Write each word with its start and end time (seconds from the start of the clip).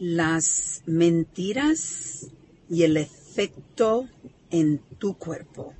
las 0.00 0.82
mentiras 0.86 2.30
y 2.70 2.84
el 2.84 2.96
efecto 2.96 4.08
en 4.50 4.78
tu 4.98 5.18
cuerpo. 5.18 5.74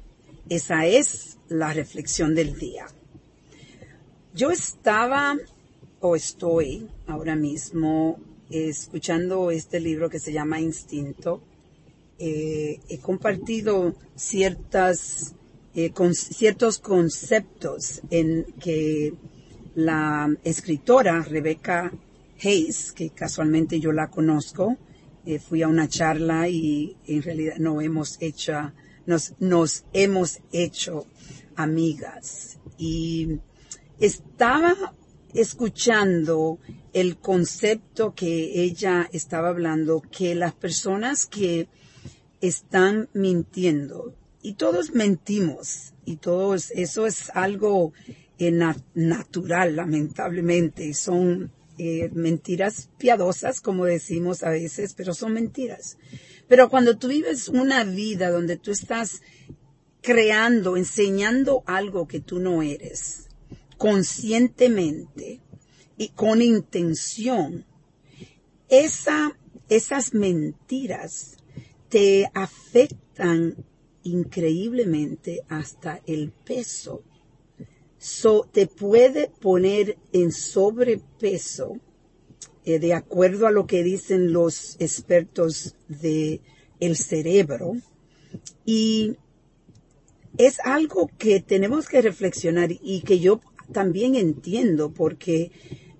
Esa 0.50 0.86
es 0.86 1.38
la 1.48 1.72
reflexión 1.72 2.34
del 2.34 2.58
día. 2.58 2.86
Yo 4.34 4.50
estaba 4.50 5.36
o 6.00 6.14
estoy 6.14 6.86
ahora 7.06 7.34
mismo 7.34 8.20
escuchando 8.50 9.50
este 9.50 9.80
libro 9.80 10.10
que 10.10 10.20
se 10.20 10.32
llama 10.32 10.60
Instinto. 10.60 11.42
Eh, 12.18 12.78
he 12.90 12.98
compartido 12.98 13.94
ciertas, 14.16 15.34
eh, 15.74 15.92
con, 15.92 16.14
ciertos 16.14 16.78
conceptos 16.78 18.02
en 18.10 18.44
que 18.60 19.14
la 19.74 20.28
escritora 20.44 21.22
Rebecca 21.22 21.90
Hayes, 22.42 22.92
que 22.92 23.10
casualmente 23.10 23.80
yo 23.80 23.92
la 23.92 24.08
conozco, 24.08 24.76
eh, 25.26 25.38
fui 25.38 25.62
a 25.62 25.68
una 25.68 25.88
charla 25.88 26.48
y 26.48 26.96
en 27.06 27.22
realidad 27.22 27.56
no 27.58 27.80
hemos 27.80 28.16
hecho, 28.20 28.72
nos, 29.06 29.34
nos 29.38 29.84
hemos 29.92 30.40
hecho 30.52 31.06
amigas. 31.56 32.58
Y 32.78 33.38
estaba 33.98 34.94
escuchando 35.34 36.58
el 36.92 37.18
concepto 37.18 38.14
que 38.14 38.62
ella 38.62 39.08
estaba 39.12 39.48
hablando, 39.48 40.02
que 40.10 40.34
las 40.34 40.54
personas 40.54 41.26
que 41.26 41.68
están 42.40 43.08
mintiendo, 43.12 44.14
y 44.42 44.54
todos 44.54 44.94
mentimos, 44.94 45.92
y 46.06 46.16
todos, 46.16 46.70
eso 46.70 47.06
es 47.06 47.30
algo 47.34 47.92
eh, 48.38 48.50
natural, 48.94 49.76
lamentablemente, 49.76 50.94
son 50.94 51.52
eh, 51.82 52.10
mentiras 52.12 52.90
piadosas, 52.98 53.62
como 53.62 53.86
decimos 53.86 54.42
a 54.42 54.50
veces, 54.50 54.92
pero 54.92 55.14
son 55.14 55.32
mentiras. 55.32 55.96
Pero 56.46 56.68
cuando 56.68 56.98
tú 56.98 57.08
vives 57.08 57.48
una 57.48 57.84
vida 57.84 58.30
donde 58.30 58.58
tú 58.58 58.70
estás 58.70 59.22
creando, 60.02 60.76
enseñando 60.76 61.62
algo 61.64 62.06
que 62.06 62.20
tú 62.20 62.38
no 62.38 62.60
eres, 62.60 63.30
conscientemente 63.78 65.40
y 65.96 66.08
con 66.08 66.42
intención, 66.42 67.64
esa, 68.68 69.38
esas 69.70 70.12
mentiras 70.12 71.38
te 71.88 72.30
afectan 72.34 73.56
increíblemente 74.02 75.44
hasta 75.48 76.02
el 76.04 76.30
peso 76.30 77.04
So, 78.02 78.48
te 78.50 78.66
puede 78.66 79.28
poner 79.28 79.98
en 80.14 80.32
sobrepeso, 80.32 81.76
eh, 82.64 82.78
de 82.78 82.94
acuerdo 82.94 83.46
a 83.46 83.50
lo 83.50 83.66
que 83.66 83.82
dicen 83.82 84.32
los 84.32 84.76
expertos 84.80 85.76
de 85.86 86.40
el 86.80 86.96
cerebro. 86.96 87.74
Y 88.64 89.16
es 90.38 90.60
algo 90.60 91.10
que 91.18 91.40
tenemos 91.40 91.88
que 91.88 92.00
reflexionar 92.00 92.70
y 92.72 93.02
que 93.02 93.20
yo 93.20 93.42
también 93.70 94.14
entiendo 94.14 94.92
porque 94.92 95.50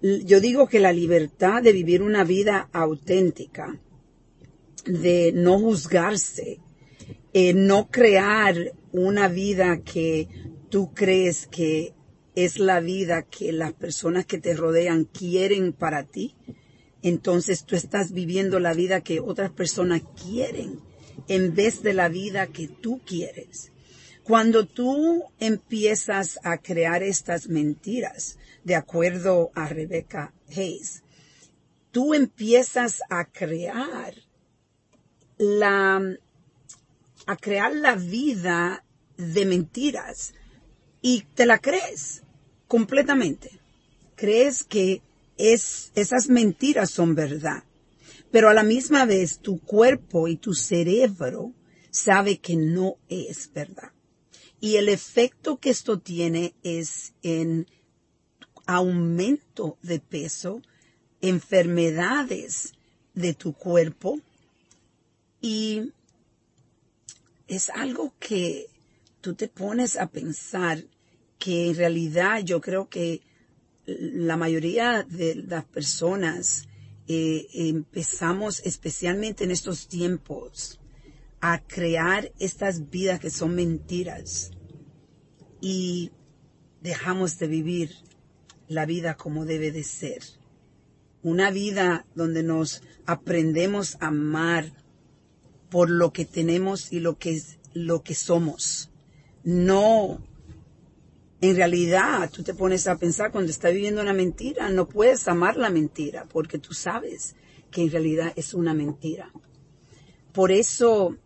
yo 0.00 0.40
digo 0.40 0.68
que 0.68 0.80
la 0.80 0.94
libertad 0.94 1.62
de 1.62 1.72
vivir 1.72 2.00
una 2.00 2.24
vida 2.24 2.70
auténtica, 2.72 3.78
de 4.86 5.32
no 5.34 5.58
juzgarse, 5.58 6.60
eh, 7.34 7.52
no 7.52 7.90
crear 7.90 8.72
una 8.92 9.28
vida 9.28 9.82
que 9.82 10.28
tú 10.70 10.94
crees 10.94 11.46
que 11.46 11.94
es 12.34 12.58
la 12.58 12.80
vida 12.80 13.22
que 13.22 13.52
las 13.52 13.72
personas 13.72 14.24
que 14.24 14.38
te 14.38 14.54
rodean 14.54 15.04
quieren 15.04 15.72
para 15.72 16.04
ti, 16.04 16.36
entonces 17.02 17.64
tú 17.64 17.76
estás 17.76 18.12
viviendo 18.12 18.60
la 18.60 18.72
vida 18.72 19.02
que 19.02 19.20
otras 19.20 19.50
personas 19.50 20.02
quieren 20.22 20.80
en 21.28 21.54
vez 21.54 21.82
de 21.82 21.92
la 21.92 22.08
vida 22.08 22.46
que 22.46 22.68
tú 22.68 23.00
quieres. 23.04 23.72
Cuando 24.22 24.66
tú 24.66 25.24
empiezas 25.38 26.38
a 26.44 26.58
crear 26.58 27.02
estas 27.02 27.48
mentiras, 27.48 28.38
de 28.64 28.76
acuerdo 28.76 29.50
a 29.54 29.68
Rebecca 29.68 30.32
Hayes, 30.48 31.02
tú 31.90 32.14
empiezas 32.14 33.00
a 33.08 33.24
crear 33.24 34.14
la, 35.38 36.00
a 37.26 37.36
crear 37.36 37.74
la 37.74 37.96
vida 37.96 38.84
de 39.16 39.46
mentiras 39.46 40.34
y 41.02 41.22
te 41.34 41.46
la 41.46 41.58
crees 41.58 42.22
completamente. 42.68 43.60
Crees 44.16 44.64
que 44.64 45.02
es, 45.36 45.92
esas 45.94 46.28
mentiras 46.28 46.90
son 46.90 47.14
verdad. 47.14 47.64
Pero 48.30 48.48
a 48.48 48.54
la 48.54 48.62
misma 48.62 49.06
vez 49.06 49.38
tu 49.38 49.60
cuerpo 49.60 50.28
y 50.28 50.36
tu 50.36 50.54
cerebro 50.54 51.52
sabe 51.90 52.38
que 52.38 52.56
no 52.56 52.96
es 53.08 53.50
verdad. 53.52 53.92
Y 54.60 54.76
el 54.76 54.88
efecto 54.88 55.58
que 55.58 55.70
esto 55.70 55.98
tiene 55.98 56.54
es 56.62 57.14
en 57.22 57.66
aumento 58.66 59.78
de 59.82 59.98
peso, 59.98 60.62
enfermedades 61.20 62.74
de 63.14 63.34
tu 63.34 63.52
cuerpo 63.52 64.20
y 65.40 65.92
es 67.48 67.70
algo 67.70 68.14
que 68.20 68.66
tú 69.20 69.34
te 69.34 69.48
pones 69.48 69.96
a 69.96 70.08
pensar 70.08 70.84
que 71.38 71.70
en 71.70 71.76
realidad 71.76 72.42
yo 72.42 72.60
creo 72.60 72.88
que 72.88 73.22
la 73.86 74.36
mayoría 74.36 75.02
de 75.02 75.34
las 75.34 75.64
personas 75.64 76.68
eh, 77.08 77.48
empezamos 77.54 78.60
especialmente 78.64 79.44
en 79.44 79.50
estos 79.50 79.88
tiempos 79.88 80.80
a 81.40 81.60
crear 81.60 82.30
estas 82.38 82.90
vidas 82.90 83.20
que 83.20 83.30
son 83.30 83.54
mentiras 83.54 84.50
y 85.60 86.12
dejamos 86.82 87.38
de 87.38 87.48
vivir 87.48 87.90
la 88.68 88.86
vida 88.86 89.16
como 89.16 89.44
debe 89.44 89.72
de 89.72 89.82
ser. 89.82 90.22
Una 91.22 91.50
vida 91.50 92.06
donde 92.14 92.42
nos 92.42 92.82
aprendemos 93.06 93.96
a 94.00 94.08
amar 94.08 94.72
por 95.70 95.90
lo 95.90 96.12
que 96.12 96.24
tenemos 96.24 96.92
y 96.92 97.00
lo 97.00 97.18
que, 97.18 97.42
lo 97.74 98.02
que 98.02 98.14
somos 98.14 98.90
no, 99.44 100.20
en 101.40 101.56
realidad 101.56 102.30
tú 102.30 102.42
te 102.42 102.54
pones 102.54 102.86
a 102.86 102.96
pensar 102.96 103.32
cuando 103.32 103.50
estás 103.50 103.72
viviendo 103.72 104.02
una 104.02 104.12
mentira, 104.12 104.68
no 104.68 104.88
puedes 104.88 105.26
amar 105.28 105.56
la 105.56 105.70
mentira 105.70 106.26
porque 106.30 106.58
tú 106.58 106.74
sabes 106.74 107.34
que 107.70 107.82
en 107.82 107.90
realidad 107.90 108.32
es 108.36 108.52
una 108.52 108.74
mentira. 108.74 109.32
Por 110.32 110.52
eso 110.52 111.16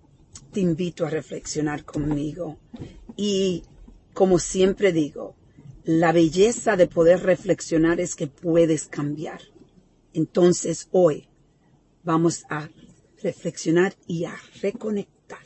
te 0.52 0.60
invito 0.60 1.04
a 1.04 1.10
reflexionar 1.10 1.84
conmigo 1.84 2.58
y 3.16 3.64
como 4.12 4.38
siempre 4.38 4.92
digo, 4.92 5.34
la 5.84 6.12
belleza 6.12 6.76
de 6.76 6.86
poder 6.86 7.22
reflexionar 7.22 8.00
es 8.00 8.14
que 8.14 8.28
puedes 8.28 8.86
cambiar. 8.86 9.40
Entonces 10.12 10.88
hoy 10.92 11.28
vamos 12.04 12.44
a 12.48 12.70
reflexionar 13.22 13.96
y 14.06 14.24
a 14.24 14.36
reconectar. 14.62 15.42